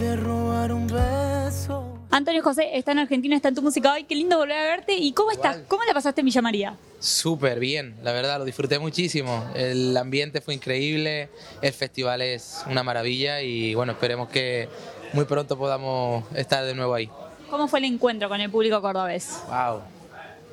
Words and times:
de 0.00 0.16
robar 0.16 0.72
un 0.72 0.86
beso. 0.86 1.98
Antonio 2.10 2.42
José 2.42 2.70
está 2.76 2.92
en 2.92 3.00
Argentina, 3.00 3.36
está 3.36 3.48
en 3.48 3.54
tu 3.54 3.62
música 3.62 3.92
hoy. 3.92 4.04
Qué 4.04 4.14
lindo 4.14 4.38
volver 4.38 4.56
a 4.56 4.62
verte. 4.62 4.94
¿Y 4.94 5.12
cómo 5.12 5.30
estás? 5.30 5.56
Igual. 5.56 5.68
¿Cómo 5.68 5.84
la 5.84 5.92
pasaste 5.92 6.22
en 6.22 6.24
Villa 6.24 6.42
María? 6.42 6.76
Súper 6.98 7.60
bien, 7.60 7.96
la 8.02 8.12
verdad, 8.12 8.38
lo 8.38 8.46
disfruté 8.46 8.78
muchísimo. 8.78 9.44
El 9.54 9.94
ambiente 9.96 10.40
fue 10.40 10.54
increíble, 10.54 11.28
el 11.60 11.72
festival 11.72 12.22
es 12.22 12.64
una 12.66 12.82
maravilla 12.82 13.42
y 13.42 13.74
bueno, 13.74 13.92
esperemos 13.92 14.28
que 14.30 14.68
muy 15.12 15.26
pronto 15.26 15.58
podamos 15.58 16.24
estar 16.34 16.64
de 16.64 16.74
nuevo 16.74 16.94
ahí. 16.94 17.10
¿Cómo 17.50 17.68
fue 17.68 17.80
el 17.80 17.84
encuentro 17.84 18.28
con 18.28 18.40
el 18.40 18.50
público 18.50 18.80
cordobés? 18.80 19.40
Wow. 19.48 19.82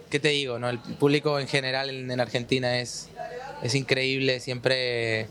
¿Qué 0.10 0.20
te 0.20 0.30
digo? 0.30 0.60
No? 0.60 0.70
El 0.70 0.80
público 0.80 1.40
en 1.40 1.48
general 1.48 1.90
en, 1.90 2.12
en 2.12 2.20
Argentina 2.20 2.80
es, 2.80 3.10
es 3.64 3.76
increíble, 3.76 4.40
siempre, 4.40 5.28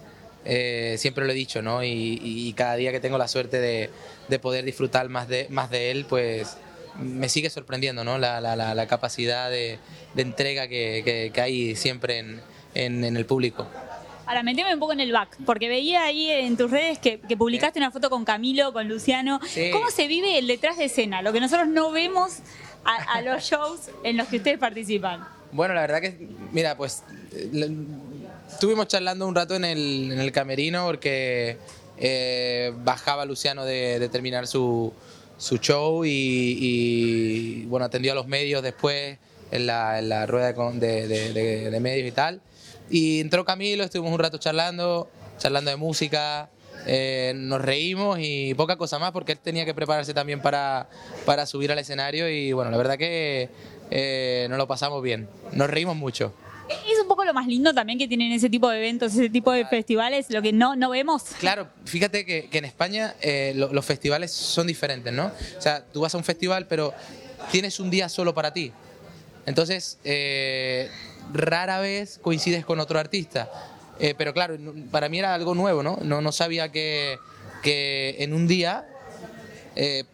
eh, 0.47 0.95
siempre 0.99 1.25
lo 1.27 1.33
he 1.33 1.35
dicho, 1.35 1.61
¿no? 1.61 1.83
Y, 1.85 2.21
y 2.23 2.53
cada 2.55 2.77
día 2.77 2.93
que 2.93 3.01
tengo 3.01 3.19
la 3.19 3.29
suerte 3.29 3.59
de, 3.61 3.91
de 4.29 4.39
poder 4.39 4.65
disfrutar 4.65 5.09
más 5.09 5.29
de, 5.29 5.47
más 5.51 5.69
de 5.71 5.91
él, 5.91 6.07
pues 6.09 6.57
me 6.99 7.29
sigue 7.29 7.51
sorprendiendo, 7.51 8.05
¿no? 8.05 8.17
La, 8.19 8.41
la- 8.41 8.57
la- 8.57 8.75
la 8.75 8.87
capacidad 8.87 9.51
de, 9.51 9.79
de 10.15 10.23
entrega 10.23 10.67
que, 10.69 11.03
que- 11.05 11.31
que 11.35 11.41
hay 11.41 11.77
siempre 11.77 12.19
en, 12.21 12.41
en- 12.75 13.05
en 13.05 13.17
el 13.17 13.27
público. 13.27 13.67
Ahora, 14.29 14.43
meteme 14.43 14.73
un 14.75 14.81
poco 14.81 14.93
en 14.93 15.01
el 15.01 15.13
back, 15.13 15.37
porque 15.45 15.69
veía 15.69 16.05
ahí 16.05 16.31
en 16.31 16.57
tus 16.57 16.71
redes 16.71 16.99
que, 16.99 17.21
que 17.21 17.37
publicaste 17.37 17.79
una 17.79 17.93
foto 17.93 18.11
con 18.11 18.25
Camilo, 18.25 18.73
con 18.73 18.89
Luciano. 18.89 19.41
Sí. 19.47 19.71
¿Cómo 19.73 19.89
se 19.91 20.09
vive 20.09 20.39
el 20.39 20.47
detrás 20.49 20.79
de 20.79 20.87
escena? 20.87 21.23
Lo 21.23 21.33
que 21.33 21.39
nosotros 21.41 21.69
no 21.69 21.93
vemos 21.93 22.39
a, 22.85 22.95
a 23.19 23.21
los 23.23 23.43
shows 23.51 23.91
en 24.03 24.17
los 24.17 24.27
que 24.29 24.39
ustedes 24.39 24.59
participan. 24.59 25.25
Bueno, 25.53 25.75
la 25.75 25.83
verdad 25.83 26.01
que, 26.01 26.29
mira, 26.53 26.77
pues 26.77 27.05
estuvimos 28.57 28.89
charlando 28.89 29.27
un 29.27 29.35
rato 29.35 29.55
en 29.55 29.67
el, 29.67 30.11
en 30.13 30.19
el 30.19 30.33
camerino 30.33 30.87
porque 30.87 31.59
eh, 31.99 32.73
bajaba 32.85 33.27
Luciano 33.27 33.67
de, 33.67 34.09
terminar 34.11 34.47
su, 34.47 34.95
su 35.37 35.59
show 35.59 36.07
y, 36.07 36.09
y, 36.11 37.65
bueno, 37.67 37.85
atendió 37.85 38.13
a 38.13 38.15
los 38.15 38.27
medios 38.27 38.63
después 38.63 39.19
en 39.51 39.67
la, 39.67 40.25
rueda 40.27 40.53
de- 40.55 41.71
de 41.71 41.81
medios 41.81 42.09
y 42.09 42.13
tal. 42.13 42.41
Y 42.89 43.21
entró 43.21 43.45
Camilo, 43.45 43.85
estuvimos 43.85 44.11
un 44.13 44.19
rato 44.19 44.39
charlando, 44.39 45.11
charlando 45.37 45.71
de 45.71 45.77
música, 45.77 46.49
eh, 46.87 47.35
nos 47.37 47.61
reímos 47.61 48.19
y 48.23 48.55
poca 48.55 48.77
cosa 48.77 48.99
más 48.99 49.13
porque 49.13 49.33
él 49.33 49.39
tenía 49.39 49.67
que 49.67 49.75
prepararse 49.75 50.15
también 50.15 50.41
para, 50.41 50.89
para 51.27 51.45
subir 51.45 51.71
al 51.73 51.79
escenario 51.79 52.31
y 52.31 52.53
bueno, 52.53 52.71
la 52.71 52.79
verdad 52.79 52.97
que 52.97 53.51
eh, 53.91 54.47
nos 54.49 54.57
lo 54.57 54.67
pasamos 54.67 55.03
bien, 55.03 55.29
nos 55.53 55.69
reímos 55.69 55.95
mucho. 55.97 56.33
Es 56.69 57.01
un 57.01 57.09
poco 57.09 57.25
lo 57.25 57.33
más 57.35 57.47
lindo 57.47 57.73
también 57.73 57.99
que 57.99 58.09
tienen 58.09 58.33
ese 58.33 58.51
tipo 58.51 58.69
de 58.69 58.79
eventos, 58.79 59.13
ese 59.13 59.29
tipo 59.31 59.53
de 59.53 59.65
festivales, 59.67 60.27
lo 60.31 60.43
que 60.43 60.53
no, 60.53 60.75
no 60.77 60.91
vemos. 60.91 61.23
Claro, 61.39 61.69
fíjate 61.85 62.25
que, 62.25 62.49
que 62.49 62.59
en 62.59 62.65
España 62.65 63.15
eh, 63.21 63.53
lo- 63.55 63.73
los 63.73 63.85
festivales 63.85 64.33
son 64.33 64.67
diferentes, 64.67 65.13
¿no? 65.13 65.27
O 65.59 65.61
sea, 65.61 65.85
tú 65.93 66.01
vas 66.01 66.15
a 66.15 66.19
un 66.19 66.25
festival 66.25 66.67
pero 66.67 66.93
tienes 67.53 67.79
un 67.79 67.91
día 67.91 68.09
solo 68.09 68.35
para 68.35 68.53
ti. 68.53 68.73
Entonces, 69.47 69.99
eh, 70.05 70.91
rara 71.33 71.79
vez 71.79 72.19
coincides 72.21 72.65
con 72.65 72.81
otro 72.81 72.99
artista. 72.99 73.49
Eh, 74.01 74.15
pero 74.19 74.35
claro, 74.35 74.57
para 74.91 75.09
mí 75.09 75.19
era 75.21 75.35
algo 75.35 75.55
nuevo, 75.55 75.83
¿no? 75.83 75.99
No, 76.03 76.21
no 76.21 76.33
sabía 76.33 76.71
que, 76.73 77.19
que 77.63 78.17
en 78.19 78.35
un 78.35 78.47
día, 78.49 78.85
eh, 79.77 80.05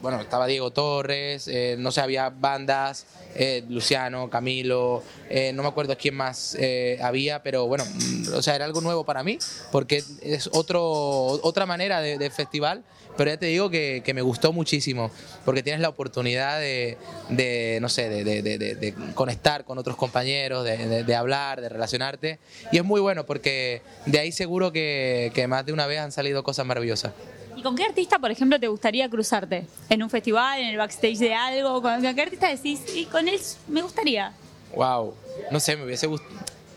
bueno, 0.00 0.20
estaba 0.20 0.46
Diego 0.46 0.70
Torres, 0.70 1.46
eh, 1.48 1.76
no 1.78 1.92
sé, 1.92 2.00
había 2.00 2.30
bandas, 2.30 3.06
eh, 3.34 3.64
Luciano, 3.68 4.30
Camilo, 4.30 5.02
eh, 5.28 5.52
no 5.52 5.62
me 5.62 5.68
acuerdo 5.68 5.96
quién 5.96 6.14
más 6.14 6.56
había, 7.02 7.42
pero 7.42 7.66
bueno, 7.66 7.84
mm, 7.84 8.34
o 8.34 8.42
sea, 8.42 8.56
era 8.56 8.64
algo 8.64 8.80
nuevo 8.80 9.04
para 9.04 9.22
mí, 9.22 9.38
porque 9.70 10.02
es 10.22 10.48
otro, 10.52 10.82
otra 10.82 11.66
manera 11.66 12.00
de, 12.00 12.30
festival, 12.30 12.82
pero 13.16 13.30
ya 13.30 13.36
te 13.36 13.46
digo 13.46 13.70
que, 13.70 14.02
que 14.04 14.14
me 14.14 14.22
gustó 14.22 14.52
muchísimo, 14.52 15.10
porque 15.44 15.62
tienes 15.62 15.80
la 15.80 15.88
oportunidad 15.88 16.60
de, 16.60 17.78
no 17.80 17.88
sé, 17.88 18.08
de, 18.08 18.42
de- 18.42 18.94
conectar 19.14 19.64
con 19.64 19.78
otros 19.78 19.96
compañeros, 19.96 20.64
de 20.64 21.14
hablar, 21.14 21.60
de 21.60 21.68
relacionarte, 21.68 22.38
y 22.72 22.78
es 22.78 22.84
muy 22.84 23.00
bueno, 23.00 23.26
porque 23.26 23.82
de 24.06 24.18
ahí 24.18 24.32
seguro 24.32 24.72
que, 24.72 25.32
que 25.34 25.46
más 25.46 25.66
de 25.66 25.72
una 25.72 25.86
vez 25.86 26.00
han 26.00 26.12
salido 26.12 26.42
cosas 26.42 26.66
maravillosas. 26.66 27.12
¿Y 27.56 27.62
con 27.62 27.76
qué 27.76 27.84
artista, 27.84 28.18
por 28.18 28.30
ejemplo, 28.30 28.58
te 28.58 28.68
gustaría 28.68 29.08
cruzarte? 29.08 29.66
¿En 29.88 30.02
un 30.02 30.10
festival, 30.10 30.60
en 30.60 30.68
el 30.68 30.76
backstage 30.76 31.18
de 31.18 31.34
algo? 31.34 31.82
¿Con 31.82 32.00
qué 32.14 32.22
artista 32.22 32.48
decís? 32.48 32.80
Y 32.94 33.04
con 33.06 33.28
él 33.28 33.38
me 33.68 33.82
gustaría. 33.82 34.32
Wow, 34.74 35.14
no 35.50 35.58
sé, 35.60 35.76
me 35.76 35.84
hubiese, 35.84 36.08
gust- 36.08 36.22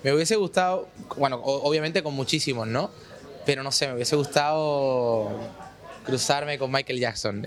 me 0.03 0.12
hubiese 0.13 0.35
gustado, 0.35 0.88
bueno, 1.17 1.39
obviamente 1.44 2.01
con 2.01 2.13
muchísimos, 2.16 2.67
¿no? 2.67 2.89
Pero 3.45 3.62
no 3.63 3.72
sé, 3.72 3.88
me 3.88 3.94
hubiese 3.95 4.16
gustado 4.16 5.29
cruzarme 6.06 6.57
con 6.57 6.72
Michael 6.72 7.00
Jackson. 7.00 7.45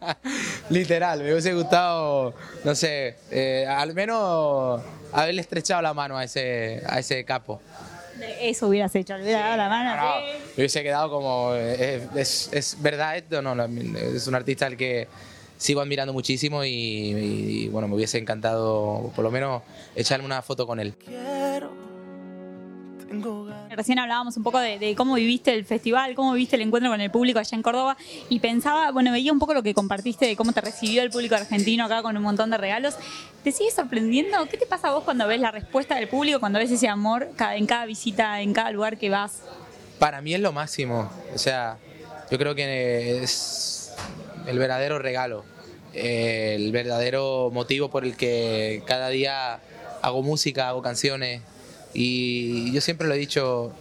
Literal, 0.70 1.22
me 1.22 1.32
hubiese 1.32 1.54
gustado, 1.54 2.34
no 2.64 2.74
sé, 2.74 3.16
eh, 3.30 3.66
al 3.68 3.94
menos 3.94 4.80
haberle 5.12 5.40
estrechado 5.42 5.82
la 5.82 5.94
mano 5.94 6.16
a 6.16 6.24
ese, 6.24 6.82
a 6.86 6.98
ese 6.98 7.24
capo. 7.24 7.60
Eso 8.40 8.68
hubieras 8.68 8.94
hecho, 8.94 9.16
le 9.16 9.24
hubiera 9.24 9.40
dado 9.40 9.56
la 9.56 9.68
mano. 9.68 9.96
No, 9.96 10.26
me 10.26 10.54
hubiese 10.56 10.82
quedado 10.82 11.10
como, 11.10 11.54
es, 11.54 12.50
es 12.52 12.76
verdad 12.80 13.16
esto? 13.16 13.42
No, 13.42 13.54
no, 13.54 13.64
es 13.64 14.26
un 14.26 14.34
artista 14.34 14.66
al 14.66 14.76
que 14.76 15.08
sigo 15.58 15.80
admirando 15.80 16.12
muchísimo 16.12 16.64
y, 16.64 16.70
y, 16.70 17.68
bueno, 17.68 17.88
me 17.88 17.96
hubiese 17.96 18.16
encantado 18.18 19.12
por 19.14 19.24
lo 19.24 19.30
menos 19.30 19.62
echarme 19.96 20.24
una 20.24 20.40
foto 20.40 20.66
con 20.66 20.78
él. 20.80 20.94
Recién 23.70 23.98
hablábamos 23.98 24.36
un 24.36 24.42
poco 24.42 24.58
de, 24.58 24.78
de 24.78 24.94
cómo 24.94 25.14
viviste 25.14 25.54
el 25.54 25.64
festival, 25.64 26.14
cómo 26.14 26.32
viviste 26.32 26.56
el 26.56 26.62
encuentro 26.62 26.90
con 26.90 27.00
el 27.00 27.10
público 27.10 27.38
allá 27.38 27.56
en 27.56 27.62
Córdoba 27.62 27.96
y 28.28 28.40
pensaba, 28.40 28.90
bueno, 28.90 29.12
veía 29.12 29.32
un 29.32 29.38
poco 29.38 29.54
lo 29.54 29.62
que 29.62 29.74
compartiste 29.74 30.26
de 30.26 30.36
cómo 30.36 30.52
te 30.52 30.60
recibió 30.60 31.02
el 31.02 31.10
público 31.10 31.34
argentino 31.34 31.84
acá 31.84 32.02
con 32.02 32.16
un 32.16 32.22
montón 32.22 32.50
de 32.50 32.58
regalos. 32.58 32.96
¿Te 33.44 33.52
sigue 33.52 33.70
sorprendiendo? 33.70 34.46
¿Qué 34.48 34.56
te 34.56 34.66
pasa 34.66 34.88
a 34.88 34.92
vos 34.92 35.04
cuando 35.04 35.26
ves 35.26 35.40
la 35.40 35.50
respuesta 35.50 35.94
del 35.94 36.08
público, 36.08 36.40
cuando 36.40 36.58
ves 36.58 36.70
ese 36.70 36.88
amor 36.88 37.28
en 37.54 37.66
cada 37.66 37.86
visita, 37.86 38.40
en 38.40 38.52
cada 38.52 38.70
lugar 38.70 38.98
que 38.98 39.10
vas? 39.10 39.42
Para 39.98 40.20
mí 40.20 40.34
es 40.34 40.40
lo 40.40 40.52
máximo. 40.52 41.10
O 41.34 41.38
sea, 41.38 41.78
yo 42.30 42.38
creo 42.38 42.54
que 42.54 43.22
es 43.22 43.92
el 44.46 44.58
verdadero 44.58 44.98
regalo, 44.98 45.44
eh, 45.94 46.54
el 46.56 46.72
verdadero 46.72 47.50
motivo 47.52 47.90
por 47.90 48.04
el 48.04 48.16
que 48.16 48.82
cada 48.86 49.08
día 49.08 49.60
hago 50.02 50.22
música, 50.22 50.68
hago 50.68 50.82
canciones. 50.82 51.42
Y 51.94 52.72
yo 52.72 52.80
siempre 52.80 53.08
lo 53.08 53.14
he 53.14 53.18
dicho, 53.18 53.72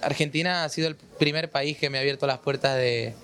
Argentina 0.00 0.64
ha 0.64 0.68
sido 0.68 0.88
el 0.88 0.96
primer 0.96 1.50
país 1.50 1.78
que 1.78 1.90
me 1.90 1.98
ha 1.98 2.00
abierto 2.00 2.26
las 2.26 2.38
puertas 2.38 2.76
de, 2.76 3.14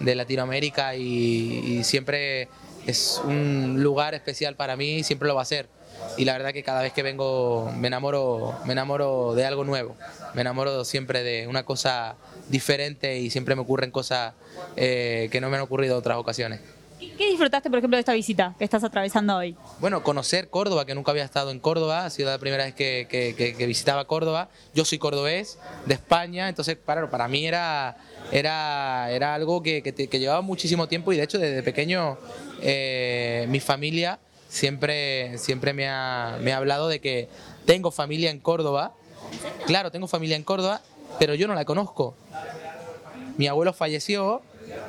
de 0.00 0.14
Latinoamérica 0.14 0.96
y, 0.96 1.84
siempre 1.84 2.48
es 2.86 3.20
un 3.24 3.82
lugar 3.82 4.14
especial 4.14 4.56
para 4.56 4.76
mí 4.76 4.96
y 4.96 5.02
siempre 5.04 5.28
lo 5.28 5.34
va 5.34 5.42
a 5.42 5.46
ser. 5.46 5.68
Y 6.16 6.24
la 6.24 6.32
verdad 6.32 6.52
que 6.52 6.62
cada 6.62 6.82
vez 6.82 6.92
que 6.92 7.02
vengo 7.02 7.70
me 7.76 7.88
enamoro, 7.88 8.58
me 8.64 8.72
enamoro 8.72 9.34
de 9.34 9.44
algo 9.44 9.64
nuevo, 9.64 9.96
me 10.34 10.40
enamoro 10.40 10.84
siempre 10.84 11.22
de 11.22 11.46
una 11.46 11.62
cosa 11.64 12.16
diferente 12.48 13.18
y 13.18 13.30
siempre 13.30 13.54
me 13.54 13.62
ocurren 13.62 13.90
cosas 13.90 14.34
eh, 14.76 15.28
que 15.30 15.40
no 15.40 15.50
me 15.50 15.56
han 15.56 15.62
ocurrido 15.62 15.94
en 15.94 15.98
otras 15.98 16.16
ocasiones. 16.16 16.60
¿Qué, 17.00 17.12
qué 17.16 17.30
disfrutaste, 17.30 17.70
por 17.70 17.78
ejemplo, 17.78 17.96
de 17.96 18.00
esta 18.00 18.12
visita 18.12 18.54
que 18.58 18.64
estás 18.64 18.84
atravesando 18.84 19.34
hoy? 19.36 19.56
Bueno, 19.80 20.02
conocer 20.02 20.50
Córdoba, 20.50 20.84
que 20.84 20.94
nunca 20.94 21.10
había 21.12 21.24
estado 21.24 21.50
en 21.50 21.58
Córdoba, 21.58 22.04
ha 22.04 22.10
sido 22.10 22.28
la 22.30 22.38
primera 22.38 22.64
vez 22.64 22.74
que, 22.74 23.06
que- 23.10 23.34
que- 23.34 23.56
que 23.56 23.66
visitaba 23.66 24.04
Córdoba. 24.06 24.50
Yo 24.74 24.84
soy 24.84 24.98
cordobés, 24.98 25.58
de 25.86 25.94
España, 25.94 26.48
entonces 26.50 26.76
para, 26.76 27.08
para 27.08 27.26
mí 27.26 27.46
era, 27.46 27.96
era, 28.30 29.10
era 29.10 29.34
algo 29.34 29.62
que, 29.62 29.80
llevaba 30.12 30.42
muchísimo 30.42 30.86
tiempo 30.88 31.12
y 31.12 31.16
de 31.16 31.22
hecho 31.22 31.38
desde 31.38 31.62
pequeño 31.62 32.18
eh, 32.60 33.46
mi 33.48 33.60
familia 33.60 34.18
siempre, 34.48 35.38
siempre 35.38 35.72
me, 35.72 35.88
ha, 35.88 36.36
me 36.42 36.52
ha 36.52 36.58
hablado 36.58 36.88
de 36.88 37.00
que 37.00 37.28
tengo 37.64 37.90
familia 37.90 38.30
en 38.30 38.40
Córdoba. 38.40 38.92
Claro, 39.66 39.90
tengo 39.90 40.06
familia 40.06 40.36
en 40.36 40.42
Córdoba, 40.42 40.82
pero 41.18 41.34
yo 41.34 41.48
no 41.48 41.54
la 41.54 41.64
conozco. 41.64 42.14
Mi 43.38 43.46
abuelo 43.46 43.72
falleció 43.72 44.42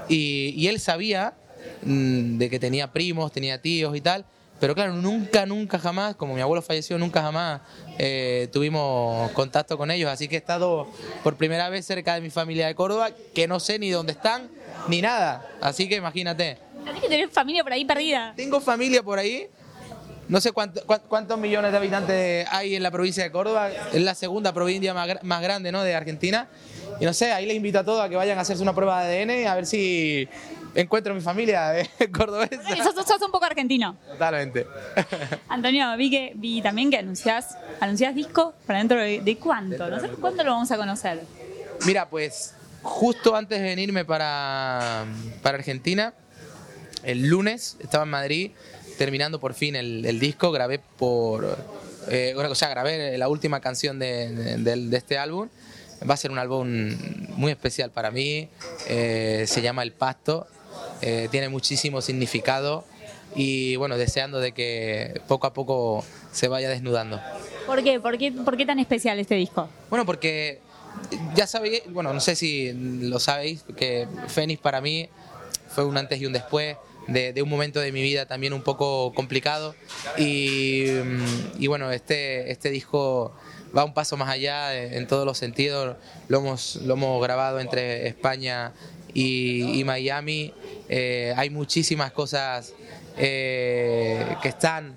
y, 0.10 0.54
y 0.58 0.68
él 0.68 0.80
sabía 0.80 1.36
de 1.84 2.50
que 2.50 2.60
tenía 2.60 2.92
primos, 2.92 3.32
tenía 3.32 3.62
tíos 3.62 3.96
y 3.96 4.02
tal, 4.02 4.26
pero 4.60 4.76
claro, 4.76 4.94
nunca, 4.94 5.46
nunca 5.48 5.80
jamás, 5.80 6.16
como 6.16 6.36
mi 6.36 6.42
abuelo 6.42 6.62
falleció, 6.62 6.98
nunca 7.00 7.22
jamás 7.22 7.62
eh, 7.98 8.48
tuvimos 8.54 9.32
contacto 9.32 9.78
con 9.78 9.90
ellos, 9.90 10.10
así 10.12 10.28
que 10.28 10.36
he 10.36 10.38
estado 10.38 10.88
por 11.24 11.36
primera 11.36 11.68
vez 11.70 11.86
cerca 11.86 12.14
de 12.16 12.22
mi 12.22 12.30
familia 12.30 12.68
de 12.68 12.76
Córdoba, 12.76 13.10
que 13.34 13.48
no 13.48 13.60
sé 13.60 13.80
ni 13.80 13.90
dónde 13.90 14.12
están, 14.12 14.50
ni 14.88 15.02
nada, 15.02 15.48
así 15.62 15.90
que 15.90 15.96
imagínate. 15.96 16.58
Que 17.02 17.08
tenés 17.08 17.32
familia 17.32 17.64
por 17.64 17.74
ahí 17.74 17.86
perdida. 17.86 18.34
Tengo 18.36 18.60
familia 18.62 19.02
por 19.04 19.18
ahí. 19.20 19.48
No 20.28 20.40
sé 20.40 20.52
cuánto- 20.52 20.86
cuán- 20.86 21.02
cuántos 21.10 21.38
millones 21.38 21.72
de 21.72 21.78
habitantes 21.78 22.48
hay 22.52 22.76
en 22.76 22.84
la 22.84 22.90
provincia 22.92 23.24
de 23.24 23.32
Córdoba. 23.32 23.70
Es 23.92 24.02
la 24.02 24.16
segunda 24.16 24.54
provincia 24.54 24.94
más, 24.94 25.08
más 25.24 25.42
grande 25.42 25.72
¿no? 25.72 25.84
de 25.84 25.94
Argentina. 25.94 26.48
Y 27.02 27.06
no 27.06 27.14
sé, 27.14 27.32
ahí 27.34 27.46
les 27.48 27.56
invito 27.58 27.80
a 27.80 27.84
todos 27.84 28.00
a 28.00 28.08
que 28.08 28.16
vayan 28.16 28.38
a 28.38 28.42
hacerse 28.42 28.62
una 28.62 28.74
prueba 28.76 29.04
de 29.04 29.24
ADN 29.24 29.48
a 29.48 29.56
ver 29.56 29.66
si 29.66 30.30
encuentro 30.76 31.14
mi 31.16 31.20
familia 31.22 31.74
cordobesa. 32.14 32.62
Sos, 32.84 32.94
sos- 33.06 33.22
un 33.24 33.32
poco 33.32 33.44
argentino. 33.46 33.98
Totalmente. 34.08 34.68
Antonio, 35.50 35.98
vi 35.98 36.10
que 36.12 36.32
vi 36.36 36.62
también 36.62 36.90
que 36.92 36.98
anunciás, 36.98 37.58
anunciás 37.80 38.14
disco 38.16 38.54
para 38.68 38.80
dentro 38.80 39.00
de, 39.00 39.20
de 39.22 39.38
cuánto. 39.38 39.90
No 39.90 40.00
sé 40.00 40.10
cuándo 40.10 40.44
lo 40.44 40.52
vamos 40.52 40.72
a 40.72 40.78
conocer. 40.78 41.22
Mira, 41.86 42.08
pues 42.08 42.54
justo 42.84 43.36
antes 43.36 43.60
de 43.60 43.66
venirme 43.66 44.06
para, 44.06 45.06
para 45.42 45.58
Argentina, 45.58 46.14
el 47.04 47.28
lunes 47.28 47.78
estaba 47.80 48.04
en 48.04 48.10
Madrid 48.12 48.52
terminando 49.00 49.40
por 49.40 49.56
fin 49.56 49.76
el, 49.76 50.06
el 50.06 50.20
disco, 50.20 50.52
grabé 50.52 50.78
por... 50.80 51.58
Eh, 52.10 52.34
o 52.36 52.56
sea, 52.56 52.70
grabé 52.70 53.18
la 53.18 53.28
última 53.28 53.60
canción 53.60 53.98
de, 53.98 54.30
de- 54.58 54.76
de 54.76 54.98
este 54.98 55.18
álbum. 55.18 55.50
Va 56.10 56.14
a 56.16 56.18
ser 56.18 56.32
un 56.32 56.40
álbum 56.40 56.90
muy 57.36 57.52
especial 57.52 57.92
para 57.92 58.12
mí. 58.12 58.50
eh, 58.88 59.46
se 59.48 59.62
llama 59.62 59.84
El 59.84 59.92
Pasto. 59.92 60.48
eh, 61.02 61.28
tiene 61.32 61.50
muchísimo 61.50 62.02
significado 62.02 62.86
y 63.36 63.76
bueno, 63.78 63.98
deseando 63.98 64.40
de 64.40 64.52
que 64.52 65.22
poco 65.28 65.48
a 65.48 65.54
poco 65.54 66.04
se 66.32 66.48
vaya 66.48 66.70
desnudando. 66.70 67.20
¿Por 67.66 67.84
qué? 67.84 68.00
¿Por 68.00 68.18
qué, 68.18 68.32
por 68.32 68.58
qué 68.58 68.66
tan 68.66 68.78
especial 68.80 69.20
este 69.20 69.36
disco? 69.36 69.70
Bueno, 69.90 70.06
porque 70.06 70.60
ya 71.36 71.48
sabéis, 71.48 71.82
bueno, 71.90 72.14
no 72.14 72.20
sé 72.20 72.36
si 72.36 72.72
lo 72.74 73.20
sabéis, 73.20 73.64
que 73.78 74.08
Fénix 74.28 74.60
para 74.62 74.82
mí 74.82 75.08
fue 75.70 75.86
un 75.86 75.98
antes 75.98 76.20
y 76.20 76.26
un 76.26 76.34
después 76.34 76.76
de, 77.08 77.34
de 77.34 77.42
un 77.42 77.50
momento 77.50 77.80
de 77.80 77.92
mi 77.92 78.02
vida 78.02 78.26
también 78.28 78.54
un 78.54 78.62
poco 78.62 79.12
complicado 79.14 79.74
y, 80.18 80.86
mm, 81.04 81.62
y 81.64 81.68
bueno, 81.68 81.92
este, 81.92 82.52
este 82.52 82.70
disco 82.70 83.34
va 83.76 83.84
un 83.84 83.94
paso 83.94 84.18
más 84.18 84.30
allá 84.30 84.78
en, 84.78 84.94
en 84.94 85.08
todos 85.08 85.26
los 85.26 85.38
sentidos, 85.38 85.96
lo 86.28 86.40
hemos, 86.40 86.78
lo 86.78 86.94
hemos 86.94 87.22
grabado 87.22 87.60
entre 87.60 88.08
España 88.08 88.74
y, 89.14 89.84
Miami, 89.86 90.54
Eh, 90.94 91.34
hay 91.38 91.50
muchísimas 91.50 92.12
cosas 92.12 92.74
eh, 93.18 94.36
que 94.42 94.50
están 94.50 94.94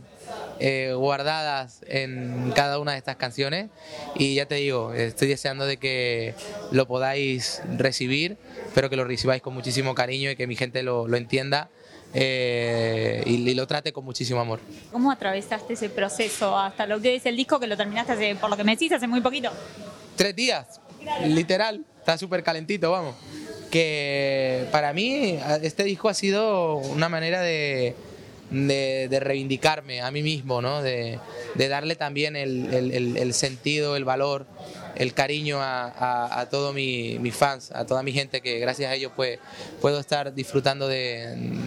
eh, 0.59 0.93
guardadas 0.93 1.82
en 1.87 2.53
cada 2.56 2.81
una 2.81 2.93
de 2.93 2.99
estas 2.99 3.15
canciones. 3.15 3.71
Y 4.17 4.35
ya 4.35 4.47
te 4.47 4.56
digo, 4.56 4.93
estoy 4.93 5.29
deseando 5.29 5.67
de 5.67 5.77
que 5.77 6.35
lo 6.73 6.88
podáis 6.88 7.62
recibir, 7.77 8.37
pero 8.75 8.91
que 8.91 8.97
lo 8.97 9.05
recibáis 9.05 9.41
con 9.41 9.55
muchísimo 9.55 9.94
cariño 9.94 10.32
y 10.32 10.37
que 10.37 10.49
mi 10.49 10.56
gente 10.56 10.82
lo, 10.82 11.06
lo 11.06 11.17
entienda 11.17 11.70
eh, 12.15 13.23
y, 13.27 13.49
y 13.51 13.55
lo 13.55 13.67
trate 13.67 13.93
con 13.93 14.05
muchísimo 14.05 14.41
amor. 14.41 14.61
¿Cómo 14.93 15.11
atravesaste 15.11 15.75
ese 15.75 15.89
proceso 15.91 16.57
hasta 16.57 16.87
lo 16.87 17.01
que 17.01 17.17
es 17.17 17.27
el 17.27 17.37
disco 17.37 17.59
que 17.61 17.67
lo 17.67 17.77
terminaste 17.77 18.13
hace, 18.13 18.35
por 18.37 18.49
lo 18.51 18.57
que 18.57 18.65
me 18.65 18.73
decís, 18.73 18.93
hace 18.93 19.07
muy 19.07 19.21
poquito? 19.21 19.51
Tres 20.17 20.35
días, 20.37 20.81
literal, 21.27 21.85
está 21.99 22.17
súper 22.17 22.43
calentito, 22.43 22.91
vamos. 22.93 23.17
Que 23.71 24.67
para 24.71 24.93
mí 24.93 25.37
este 25.63 25.83
disco 25.83 26.09
ha 26.09 26.15
sido 26.15 26.77
una 26.77 27.09
manera 27.09 27.41
de, 27.43 27.97
de, 28.51 29.09
de 29.09 29.21
reivindicarme 29.21 30.01
a 30.01 30.11
mí 30.13 30.23
mismo, 30.23 30.63
¿no? 30.63 30.81
de, 30.83 31.19
de 31.57 31.69
darle 31.69 31.97
también 31.97 32.37
el, 32.37 32.73
el- 32.73 32.93
el- 32.93 33.17
el 33.17 33.35
sentido, 33.35 33.97
el 33.97 34.05
valor, 34.05 34.47
el 34.96 35.14
cariño 35.14 35.58
a, 35.61 36.46
todos 36.50 36.75
mi- 36.75 37.19
mis 37.19 37.35
fans, 37.35 37.70
a 37.73 37.85
toda 37.87 38.02
mi 38.02 38.12
gente 38.12 38.41
que 38.41 38.58
gracias 38.58 38.91
a 38.91 38.94
ellos 38.94 39.12
pues, 39.14 39.38
puedo 39.81 39.99
estar 39.99 40.35
disfrutando 40.35 40.88
de, 40.88 41.58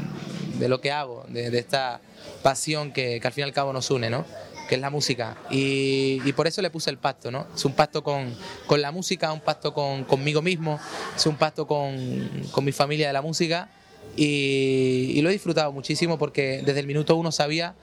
lo 0.59 0.81
que 0.81 0.91
hago, 0.91 1.25
de, 1.27 1.57
esta 1.57 2.01
pasión 2.43 2.91
que, 2.91 3.21
al 3.23 3.31
fin 3.31 3.43
y 3.43 3.45
al 3.45 3.53
cabo 3.53 3.73
nos 3.73 3.89
une, 3.91 4.09
¿no? 4.09 4.25
que 4.67 4.75
es 4.75 4.81
la 4.81 4.89
música. 4.89 5.37
Y, 5.49 6.31
por 6.33 6.45
eso 6.45 6.61
le 6.61 6.69
puse 6.69 6.89
el 6.89 6.97
pacto, 6.97 7.31
¿no? 7.31 7.47
Es 7.55 7.63
un 7.63 7.71
pacto 7.71 8.03
con, 8.03 8.35
la 8.69 8.91
música, 8.91 9.31
un 9.31 9.39
pacto 9.39 9.73
con, 9.73 10.03
conmigo 10.03 10.41
mismo, 10.41 10.77
es 11.15 11.25
un 11.25 11.37
pacto 11.37 11.65
con, 11.65 12.29
con 12.51 12.65
mi 12.65 12.73
familia 12.73 13.07
de 13.07 13.13
la 13.13 13.21
música. 13.21 13.69
Y, 14.17 15.13
y 15.15 15.21
lo 15.21 15.29
he 15.29 15.31
disfrutado 15.31 15.71
muchísimo 15.71 16.17
porque 16.17 16.63
desde 16.65 16.81
el 16.81 16.87
minuto 16.87 17.15
uno 17.15 17.31
sabía 17.31 17.75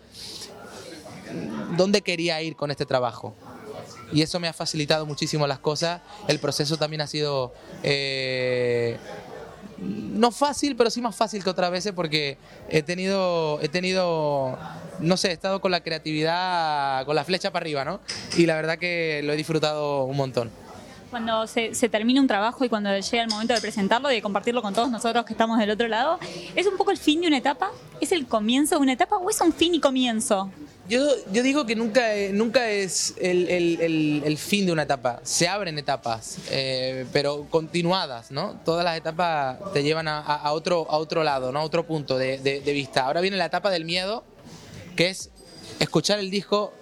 dónde 1.76 2.02
quería 2.02 2.40
ir 2.42 2.56
con 2.56 2.70
este 2.70 2.86
trabajo. 2.86 3.34
Y 4.14 4.22
eso 4.22 4.40
me 4.40 4.48
ha 4.48 4.52
facilitado 4.52 5.04
muchísimo 5.04 5.46
las 5.46 5.58
cosas. 5.58 6.00
El 6.28 6.38
proceso 6.38 6.76
también 6.76 7.02
ha 7.02 7.06
sido 7.06 7.52
eh, 7.82 8.96
no 9.78 10.30
fácil, 10.30 10.76
pero 10.76 10.88
sí 10.88 11.02
más 11.02 11.16
fácil 11.16 11.42
que 11.42 11.50
otras 11.50 11.70
veces 11.70 11.92
porque 11.92 12.38
he 12.68 12.82
tenido, 12.82 13.58
he 13.60 13.68
tenido, 13.68 14.56
no 15.00 15.16
sé, 15.16 15.28
he 15.30 15.32
estado 15.32 15.60
con 15.60 15.70
la 15.70 15.80
creatividad, 15.80 17.04
con 17.04 17.16
la 17.16 17.24
flecha 17.24 17.50
para 17.50 17.64
arriba, 17.64 17.84
¿no? 17.84 18.00
Y 18.36 18.46
la 18.46 18.54
verdad 18.54 18.78
que 18.78 19.20
lo 19.24 19.32
he 19.32 19.36
disfrutado 19.36 20.04
un 20.04 20.16
montón. 20.16 20.63
Cuando 21.14 21.46
se, 21.46 21.76
se 21.76 21.88
termina 21.88 22.20
un 22.20 22.26
trabajo 22.26 22.64
y 22.64 22.68
cuando 22.68 22.90
llega 22.98 23.22
el 23.22 23.30
momento 23.30 23.54
de 23.54 23.60
presentarlo 23.60 24.10
y 24.10 24.16
de 24.16 24.20
compartirlo 24.22 24.60
con 24.62 24.74
todos 24.74 24.90
nosotros 24.90 25.24
que 25.24 25.32
estamos 25.32 25.60
del 25.60 25.70
otro 25.70 25.86
lado, 25.86 26.18
¿es 26.56 26.66
un 26.66 26.76
poco 26.76 26.90
el 26.90 26.96
fin 26.98 27.20
de 27.20 27.28
una 27.28 27.38
etapa? 27.38 27.70
¿Es 28.00 28.10
el 28.10 28.26
comienzo 28.26 28.74
de 28.74 28.80
una 28.80 28.94
etapa 28.94 29.18
o 29.18 29.30
es 29.30 29.40
un 29.40 29.52
fin 29.52 29.76
y 29.76 29.78
comienzo? 29.80 30.50
Yo, 30.88 31.06
yo 31.30 31.44
digo 31.44 31.66
que 31.66 31.76
nunca, 31.76 32.02
nunca 32.32 32.68
es 32.68 33.14
el, 33.20 33.48
el- 33.48 33.80
el- 33.80 34.22
el 34.24 34.38
fin 34.38 34.66
de 34.66 34.72
una 34.72 34.82
etapa. 34.82 35.20
Se 35.22 35.46
abren 35.46 35.78
etapas, 35.78 36.38
eh, 36.50 37.06
pero 37.12 37.46
continuadas, 37.48 38.32
¿no? 38.32 38.58
Todas 38.64 38.84
las 38.84 38.96
etapas 38.98 39.58
te 39.72 39.84
llevan 39.84 40.08
a- 40.08 40.18
a 40.18 40.50
otro, 40.52 40.84
a 40.90 40.96
otro 40.98 41.22
lado, 41.22 41.52
¿no? 41.52 41.60
A 41.60 41.62
otro 41.62 41.86
punto 41.86 42.18
de, 42.18 42.38
de- 42.38 42.58
de 42.60 42.72
vista. 42.72 43.06
Ahora 43.06 43.20
viene 43.20 43.36
la 43.36 43.44
etapa 43.44 43.70
del 43.70 43.84
miedo, 43.84 44.24
que 44.96 45.10
es 45.10 45.30
escuchar 45.78 46.18
el 46.18 46.32
disco 46.32 46.72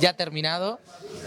ya 0.00 0.14
terminado 0.16 0.80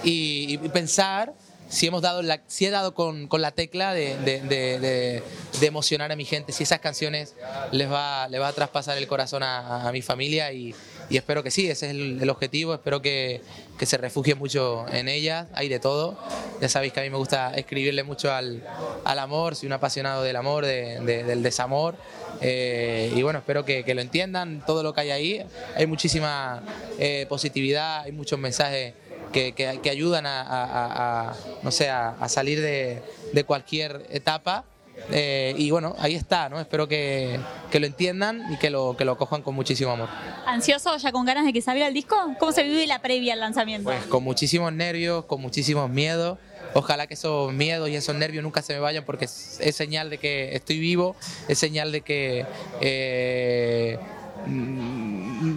y, 0.04 0.48
y 0.52 0.58
pensar 0.70 1.32
si 1.70 1.88
hemos 1.88 2.02
dado 2.02 2.22
si 2.48 2.66
he 2.66 2.70
dado 2.70 2.94
con, 2.94 3.28
la 3.32 3.52
tecla 3.52 3.94
de, 3.94 5.22
emocionar 5.62 6.12
a 6.12 6.16
mi 6.16 6.26
gente, 6.26 6.52
si 6.52 6.64
esas 6.64 6.80
canciones 6.80 7.36
les 7.72 7.92
va, 7.92 8.24
a 8.24 8.54
traspasar 8.54 8.98
el 8.98 9.08
corazón 9.08 9.44
a, 9.44 9.90
mi 9.92 10.02
familia 10.02 10.52
y, 10.52 10.76
espero 11.10 11.44
que 11.44 11.52
sí, 11.52 11.70
ese 11.70 11.88
es 11.88 11.92
el, 11.92 12.30
objetivo, 12.30 12.74
espero 12.74 13.02
que, 13.02 13.42
se 13.86 13.98
refugien 13.98 14.38
mucho 14.38 14.86
en 14.92 15.08
ellas, 15.08 15.48
hay 15.54 15.70
de 15.70 15.80
todo, 15.80 16.18
ya 16.62 16.70
sabéis 16.70 16.94
que 16.94 17.02
a 17.02 17.04
mí 17.04 17.10
me 17.10 17.18
gusta 17.18 17.54
escribirle 17.56 18.04
mucho 18.04 18.32
al, 18.32 18.64
amor, 19.06 19.56
soy 19.56 19.68
un 19.68 19.74
apasionado 19.74 20.24
del 20.24 20.36
amor, 20.36 20.66
de- 20.66 21.00
de- 21.02 21.24
del 21.24 21.44
desamor 21.44 21.96
eh, 22.42 23.12
y 23.16 23.22
bueno, 23.22 23.40
espero 23.40 23.66
que, 23.66 23.84
que 23.84 23.96
lo 23.96 24.02
entiendan, 24.02 24.64
todo 24.66 24.84
lo 24.84 24.94
que 24.94 25.02
hay 25.02 25.12
ahí, 25.12 25.46
hay 25.76 25.88
muchísima 25.88 26.62
eh, 27.00 27.26
positividad, 27.30 28.02
hay 28.02 28.12
muchos 28.12 28.40
mensajes 28.40 28.94
que, 29.36 29.52
que- 29.52 29.82
que 29.84 29.90
ayudan 29.90 30.26
a, 30.26 30.42
a- 30.42 30.64
a- 30.64 31.30
a, 31.32 31.36
no 31.62 31.70
sé, 31.72 31.90
a, 31.90 32.16
salir 32.30 32.62
de, 32.62 33.02
de 33.34 33.44
cualquier 33.44 34.06
etapa. 34.10 34.64
eh, 35.12 35.54
y 35.58 35.70
bueno, 35.72 35.94
ahí 36.00 36.16
está, 36.16 36.48
¿no? 36.48 36.58
Espero 36.58 36.88
que, 36.88 37.38
que 37.70 37.82
lo 37.82 37.86
entiendan 37.86 38.42
y 38.54 38.58
que 38.58 38.70
lo, 38.70 38.96
que 38.96 39.04
lo 39.04 39.18
cojan 39.18 39.42
con 39.42 39.54
muchísimo 39.54 39.92
amor. 39.92 40.08
¿Ansioso 40.46 40.96
ya 40.96 41.12
con 41.12 41.26
ganas 41.26 41.44
de 41.46 41.52
que 41.52 41.62
salga 41.62 41.86
el 41.86 41.94
disco? 41.94 42.16
¿Cómo 42.40 42.54
se 42.54 42.64
vive 42.64 42.88
la 42.88 43.00
previa 43.02 43.34
al 43.34 43.42
lanzamiento? 43.42 43.84
Pues 43.90 44.06
con 44.06 44.24
muchísimos 44.24 44.72
nervios, 44.72 45.26
con 45.26 45.42
muchísimos 45.42 45.90
miedos. 45.90 46.38
Ojalá 46.74 47.08
que 47.08 47.16
esos 47.16 47.52
miedos 47.52 47.90
y 47.90 47.96
esos 47.98 48.16
nervios 48.16 48.42
nunca 48.42 48.62
se 48.62 48.74
me 48.74 48.80
vayan 48.80 49.04
porque 49.04 49.26
es, 49.26 49.58
es 49.60 49.76
señal 49.76 50.10
de 50.10 50.18
que 50.18 50.56
estoy 50.56 50.80
vivo, 50.80 51.16
es 51.50 51.58
señal 51.60 51.92
de 51.92 52.00
que 52.02 52.46
eh, 52.81 54.00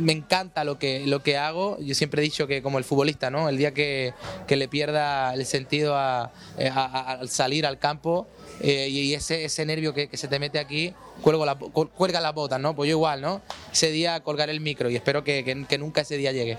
me 0.09 0.15
encanta 0.15 0.65
lo 0.65 0.79
que, 0.79 1.07
lo 1.07 1.23
que 1.23 1.37
hago. 1.37 1.77
Yo 1.81 1.95
siempre 1.95 2.23
he 2.23 2.25
dicho 2.25 2.47
que 2.47 2.63
como 2.63 2.79
el 2.79 2.85
futbolista, 2.85 3.29
¿no? 3.29 3.47
El 3.51 3.59
día 3.59 3.75
que, 3.75 4.15
que 4.47 4.57
le 4.57 4.67
pierda 4.67 5.35
el 5.35 5.45
sentido 5.45 5.97
a, 5.99 6.33
eh, 6.57 6.71
al 6.75 7.29
salir 7.29 7.67
al 7.67 7.79
campo 7.79 8.27
eh, 8.63 8.89
y 8.89 9.13
ese, 9.13 9.45
ese 9.45 9.67
nervio 9.67 9.93
que, 9.93 10.09
que 10.09 10.17
se 10.17 10.27
te 10.27 10.39
mete 10.39 10.59
aquí, 10.59 10.95
cuelgo 11.21 11.45
la, 11.45 11.57
cu- 11.57 11.91
cuelga 11.91 12.23
las 12.23 12.33
botas, 12.33 12.59
¿no? 12.59 12.75
Pues 12.75 12.89
yo 12.89 12.97
igual, 12.97 13.21
¿no? 13.21 13.43
Ese 13.71 13.91
día 13.91 14.21
colgaré 14.21 14.53
el 14.53 14.61
micro 14.61 14.89
y 14.89 14.97
espero 14.97 15.23
que- 15.23 15.45
que 15.69 15.77
nunca 15.77 16.01
ese 16.01 16.17
día 16.17 16.33
llegue. 16.33 16.57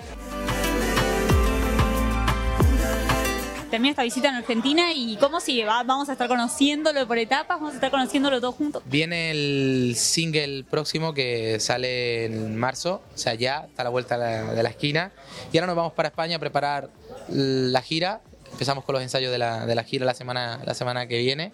Termina 3.69 3.91
esta 3.91 4.03
visita 4.03 4.29
en 4.29 4.35
Argentina 4.35 4.91
y 4.93 5.15
¿cómo 5.17 5.39
sigue? 5.39 5.63
Va- 5.65 5.83
¿Vamos 5.83 6.09
a 6.09 6.13
estar 6.13 6.27
conociéndolo 6.27 7.07
por 7.07 7.17
etapas? 7.19 7.57
¿Vamos 7.59 7.73
a 7.73 7.75
estar 7.75 7.91
conociéndolo 7.91 8.41
todos 8.41 8.55
juntos? 8.55 8.81
Viene 8.85 9.29
el 9.29 9.93
single 9.95 10.63
próximo 10.63 11.13
que 11.13 11.59
sale 11.59 12.25
en 12.25 12.55
marzo, 12.55 13.03
o 13.13 13.17
sea, 13.17 13.35
ya 13.35 13.65
está 13.69 13.83
a 13.83 13.85
la 13.85 13.89
vuelta 13.91 14.17
de 14.17 14.63
la, 14.63 14.69
esquina. 14.69 15.11
Y 15.53 15.57
ahora 15.57 15.67
nos 15.67 15.75
vamos 15.75 15.93
para 15.93 16.09
España 16.09 16.37
a 16.37 16.39
preparar 16.39 16.89
la 17.29 17.81
gira. 17.83 18.21
Empezamos 18.51 18.83
con 18.83 18.93
los 18.93 19.03
ensayos 19.03 19.31
de 19.31 19.37
la, 19.37 19.67
de 19.67 19.75
la 19.75 19.83
gira 19.83 20.03
la 20.05 20.15
semana, 20.15 20.59
la 20.65 20.73
semana 20.73 21.05
que 21.07 21.19
viene. 21.19 21.51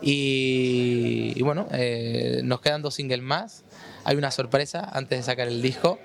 Y, 0.00 1.34
y 1.36 1.42
bueno, 1.42 1.68
eh, 1.72 2.40
nos 2.44 2.60
quedan 2.62 2.80
dos 2.80 2.94
singles 2.94 3.20
más. 3.20 3.62
Hay 4.04 4.16
una 4.16 4.30
sorpresa 4.30 4.88
antes 4.92 5.18
de 5.18 5.22
sacar 5.22 5.48
el 5.48 5.60
disco 5.60 5.98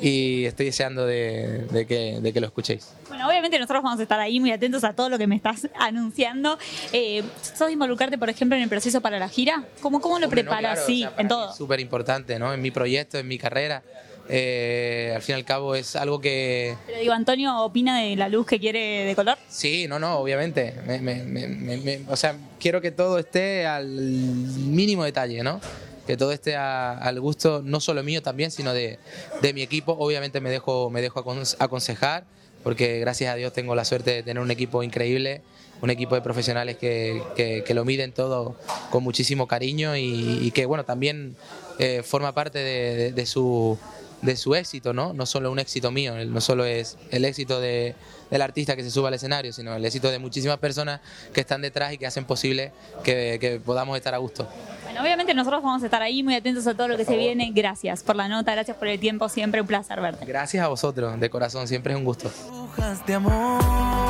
y 0.00 0.44
estoy 0.44 0.66
deseando 0.66 1.06
de, 1.06 1.66
de 1.70 1.86
que, 1.86 2.18
de 2.20 2.32
que 2.32 2.40
lo 2.40 2.46
escuchéis. 2.46 2.88
Bueno, 3.08 3.28
obviamente 3.28 3.58
nosotros 3.58 3.82
vamos 3.82 3.98
a 4.00 4.02
estar 4.02 4.20
ahí 4.20 4.40
muy 4.40 4.52
atentos 4.52 4.84
a 4.84 4.92
todo 4.94 5.08
lo 5.08 5.18
que 5.18 5.26
me 5.26 5.36
estás 5.36 5.68
anunciando. 5.78 6.58
Eh, 6.92 7.22
¿Sos 7.42 7.70
involucrarte, 7.70 8.18
por 8.18 8.28
ejemplo, 8.30 8.56
en 8.56 8.62
el 8.62 8.68
proceso 8.68 9.00
para 9.00 9.18
la 9.18 9.28
gira? 9.28 9.64
¿Cómo, 9.80 10.00
cómo 10.00 10.18
lo 10.18 10.26
Hombre, 10.26 10.42
no, 10.42 10.50
preparas? 10.50 10.72
claro, 10.78 10.86
sí, 10.86 11.04
o 11.04 11.08
sea, 11.10 11.20
en 11.20 11.28
todo. 11.28 11.52
Súper 11.54 11.80
importante, 11.80 12.38
¿no? 12.38 12.52
En 12.52 12.60
mi 12.62 12.70
proyecto, 12.70 13.18
en 13.18 13.28
mi 13.28 13.38
carrera. 13.38 13.82
Eh, 14.28 15.12
al 15.14 15.22
fin 15.22 15.34
y 15.34 15.38
al 15.38 15.44
cabo 15.44 15.76
es 15.76 15.94
algo 15.94 16.20
que, 16.20 16.74
Pero 16.86 16.98
digo, 16.98 17.12
Antonio 17.12 17.58
opina 17.62 18.00
de 18.00 18.16
la 18.16 18.28
luz 18.28 18.44
que 18.44 18.58
quiere 18.58 19.04
de 19.04 19.14
color. 19.14 19.38
Sí, 19.48 19.86
no, 19.88 20.00
no, 20.00 20.16
obviamente. 20.18 20.74
Me- 20.84 20.98
me- 21.00 21.22
me- 21.22 21.46
me- 21.46 21.76
me- 21.76 22.00
o 22.08 22.16
sea, 22.16 22.34
quiero 22.58 22.80
que 22.80 22.90
todo 22.90 23.20
esté 23.20 23.66
al 23.66 23.86
mínimo 23.88 25.04
detalle, 25.04 25.44
¿no? 25.44 25.60
Que 26.06 26.16
todo 26.16 26.32
esté 26.32 26.56
al 26.56 27.20
gusto 27.20 27.62
no 27.64 27.80
solo 27.80 28.02
mío 28.02 28.22
también, 28.22 28.50
sino 28.50 28.72
de, 28.72 28.98
de 29.42 29.52
mi 29.52 29.62
equipo. 29.62 29.96
Obviamente 29.98 30.40
me 30.40 30.50
dejo, 30.50 30.88
me 30.90 31.02
dejo 31.02 31.24
acon- 31.24 31.56
aconsejar, 31.58 32.24
porque 32.62 33.00
gracias 33.00 33.32
a 33.32 33.36
Dios 33.36 33.52
tengo 33.52 33.74
la 33.74 33.84
suerte 33.84 34.12
de 34.12 34.22
tener 34.22 34.42
un 34.42 34.50
equipo 34.50 34.82
increíble, 34.82 35.42
un 35.82 35.90
equipo 35.90 36.14
de 36.14 36.22
profesionales 36.22 36.76
que, 36.76 37.22
que- 37.36 37.74
lo 37.74 37.84
miden 37.84 38.12
todo 38.12 38.56
con 38.90 39.02
muchísimo 39.02 39.46
cariño 39.46 39.96
y, 39.96 40.50
que 40.52 40.64
bueno, 40.66 40.84
también 40.84 41.36
eh, 41.78 42.02
forma 42.04 42.32
parte 42.32 42.58
de 43.12 43.26
su, 43.26 43.78
de 44.22 44.36
su 44.36 44.54
éxito, 44.54 44.92
¿no? 44.92 45.12
No 45.12 45.26
solo 45.26 45.50
un 45.52 45.58
éxito 45.58 45.90
mío, 45.90 46.14
no 46.24 46.40
solo 46.40 46.64
es 46.64 46.96
el 47.10 47.24
éxito 47.24 47.60
de- 47.60 47.94
del 48.30 48.42
artista 48.42 48.74
que 48.74 48.82
se 48.82 48.90
suba 48.90 49.08
al 49.08 49.14
escenario, 49.14 49.52
sino 49.52 49.74
el 49.76 49.84
éxito 49.84 50.10
de 50.10 50.18
muchísimas 50.18 50.58
personas 50.58 51.00
que 51.32 51.40
están 51.42 51.62
detrás 51.62 51.92
y 51.92 51.98
que 51.98 52.06
hacen 52.06 52.24
posible 52.24 52.72
que, 53.04 53.38
que 53.40 53.60
podamos 53.60 53.96
estar 53.96 54.14
a 54.14 54.18
gusto. 54.18 54.48
Bueno, 54.82 55.00
obviamente 55.02 55.32
nosotros 55.34 55.62
vamos 55.62 55.82
a 55.82 55.86
estar 55.86 56.02
ahí 56.02 56.22
muy 56.22 56.34
atentos 56.34 56.66
a 56.66 56.74
todo 56.74 56.88
lo 56.88 56.96
que 56.96 57.04
se 57.04 57.16
viene. 57.16 57.52
Gracias 57.54 58.02
por 58.02 58.16
la 58.16 58.26
nota, 58.28 58.52
gracias 58.52 58.76
por 58.78 58.88
el 58.88 58.98
tiempo, 58.98 59.28
siempre 59.28 59.60
un 59.60 59.66
placer 59.66 60.00
verte. 60.00 60.24
Gracias 60.24 60.64
a 60.64 60.68
vosotros, 60.68 61.20
de 61.20 61.30
corazón, 61.30 61.68
siempre 61.68 61.92
es 61.92 61.98
un 61.98 62.04
gusto. 62.04 62.30
Brujas 62.48 63.06
de 63.06 63.14
amor. 63.14 64.05